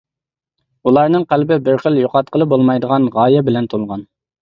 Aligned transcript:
ئۇلارنىڭ 0.91 1.27
قەلبى 1.35 1.59
بىر 1.69 1.79
خىل 1.85 2.01
يوقاتقىلى 2.01 2.51
بولمايدىغان 2.57 3.09
غايە 3.21 3.49
بىلەن 3.51 3.73
تولغان. 3.77 4.09